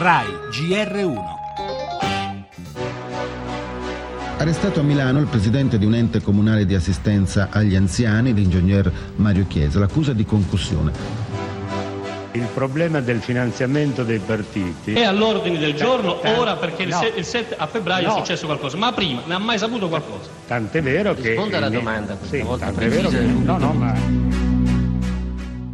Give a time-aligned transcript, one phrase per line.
[0.00, 1.14] RAI GR1
[4.38, 9.44] Arrestato a Milano il presidente di un ente comunale di assistenza agli anziani, l'ingegner Mario
[9.46, 10.92] Chiesa, l'accusa di concussione.
[12.32, 17.00] Il problema del finanziamento dei partiti È all'ordine del giorno Tan- ora perché il, no.
[17.14, 18.14] il 7 a febbraio No.
[18.14, 20.30] è successo qualcosa, ma prima ne ha mai saputo qualcosa?
[20.46, 21.28] Tant'è vero che.
[21.28, 23.44] Risponda alla domanda, questa Sì, volta tant'è vero precisa che.
[23.44, 24.48] No, no, ma.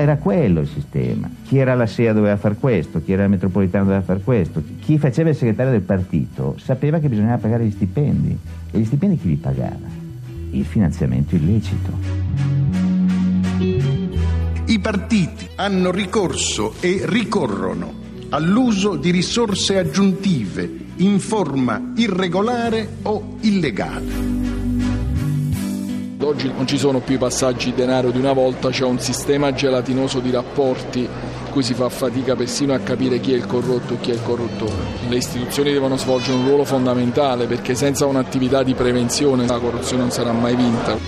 [0.00, 1.28] Era quello il sistema.
[1.44, 4.62] Chi era la SEA doveva fare questo, chi era il metropolitano doveva fare questo.
[4.80, 8.38] Chi faceva il segretario del partito sapeva che bisognava pagare gli stipendi.
[8.70, 9.86] E gli stipendi chi li pagava?
[10.50, 11.90] Il finanziamento illecito.
[14.66, 17.92] I partiti hanno ricorso e ricorrono
[18.30, 24.37] all'uso di risorse aggiuntive in forma irregolare o illegale.
[26.28, 30.20] Oggi non ci sono più i passaggi denaro di una volta, c'è un sistema gelatinoso
[30.20, 31.08] di rapporti
[31.50, 34.22] cui si fa fatica persino a capire chi è il corrotto e chi è il
[34.22, 34.74] corruttore.
[35.08, 40.10] Le istituzioni devono svolgere un ruolo fondamentale perché senza un'attività di prevenzione la corruzione non
[40.10, 40.98] sarà mai vinta.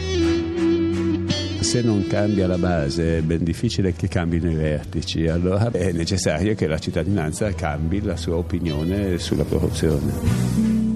[1.60, 6.54] Se non cambia la base è ben difficile che cambino i vertici, allora è necessario
[6.54, 10.89] che la cittadinanza cambi la sua opinione sulla corruzione.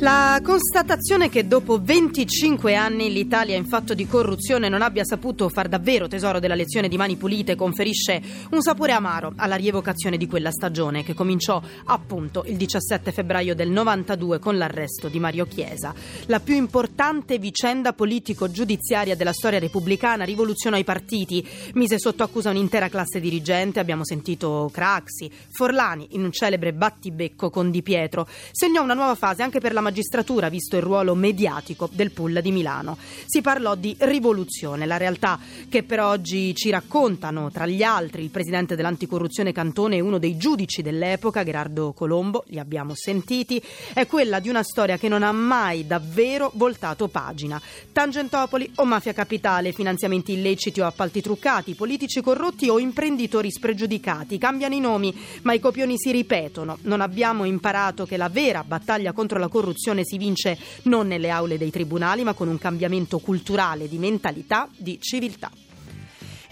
[0.00, 5.68] La constatazione che dopo 25 anni l'Italia in fatto di corruzione non abbia saputo far
[5.68, 8.18] davvero tesoro della lezione di mani pulite conferisce
[8.52, 13.68] un sapore amaro alla rievocazione di quella stagione che cominciò appunto il 17 febbraio del
[13.68, 15.92] 92 con l'arresto di Mario Chiesa.
[16.28, 22.88] La più importante vicenda politico-giudiziaria della storia repubblicana rivoluzionò i partiti, mise sotto accusa un'intera
[22.88, 28.94] classe dirigente, abbiamo sentito Craxi, Forlani in un celebre battibecco con Di Pietro, segnò una
[28.94, 32.96] nuova fase anche per la magistratura, visto il ruolo mediatico del pool di Milano.
[33.26, 35.38] Si parlò di rivoluzione, la realtà
[35.68, 40.36] che per oggi ci raccontano, tra gli altri, il presidente dell'anticorruzione Cantone e uno dei
[40.36, 43.60] giudici dell'epoca, Gerardo Colombo, li abbiamo sentiti,
[43.92, 47.60] è quella di una storia che non ha mai davvero voltato pagina.
[47.92, 54.74] Tangentopoli o mafia capitale, finanziamenti illeciti o appalti truccati, politici corrotti o imprenditori spregiudicati, cambiano
[54.74, 55.12] i nomi,
[55.42, 56.78] ma i copioni si ripetono.
[56.82, 59.48] Non abbiamo imparato che la vera battaglia contro la
[59.80, 64.68] corruzione si vince non nelle aule dei tribunali, ma con un cambiamento culturale, di mentalità,
[64.76, 65.50] di civiltà.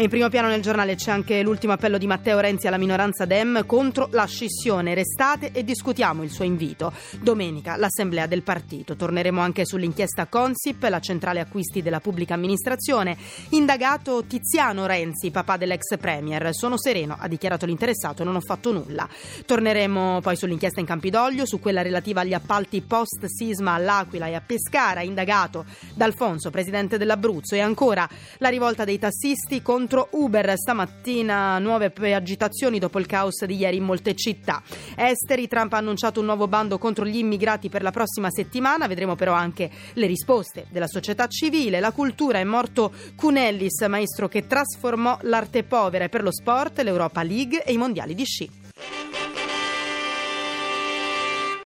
[0.00, 3.25] E in primo piano nel giornale c'è anche l'ultimo appello di Matteo Renzi alla minoranza
[3.25, 4.94] Dem contro la scissione.
[4.94, 6.92] Restate e discutiamo il suo invito.
[7.20, 8.94] Domenica l'assemblea del partito.
[8.94, 13.16] Torneremo anche sull'inchiesta Consip, la centrale acquisti della pubblica amministrazione.
[13.48, 16.54] Indagato Tiziano Renzi, papà dell'ex premier.
[16.54, 19.09] Sono sereno, ha dichiarato l'interessato, non ho fatto nulla.
[19.44, 24.42] Torneremo poi sull'inchiesta in Campidoglio, su quella relativa agli appalti post sisma all'Aquila e a
[24.47, 27.56] Pescara, indagato D'Alfonso, presidente dell'Abruzzo.
[27.56, 30.54] E ancora la rivolta dei tassisti contro contro Uber.
[30.54, 34.62] Stamattina nuove agitazioni dopo il caos di ieri in molte città.
[34.94, 38.87] Esteri, Trump ha annunciato un nuovo bando contro gli immigrati per la prossima settimana.
[38.87, 41.81] Vedremo però anche le risposte della società civile.
[41.81, 47.22] La cultura è morto Cunellis, maestro che trasformò l'arte povera e per lo sport, l'Europa
[47.22, 48.58] League e i mondiali di sci.